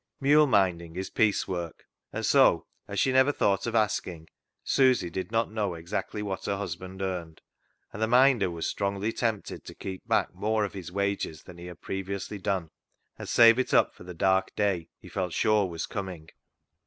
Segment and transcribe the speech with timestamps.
[0.19, 4.29] Mule minding is piecework, and so, as she never thought of asking,
[4.63, 7.39] Susy did not know exactly what her husband earned,
[7.93, 10.73] and the Minder was strongly tempted to keep back i68 CLOG SHOP CHRONICLES more of
[10.73, 12.69] his wages than he had previously done,
[13.19, 16.29] and save it up for the dark day he felt sure was coming.